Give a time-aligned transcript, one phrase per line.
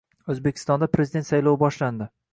[0.33, 2.13] O‘zbekistonda prezident saylovi boshlandi